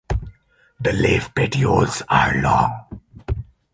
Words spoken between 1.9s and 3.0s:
are long.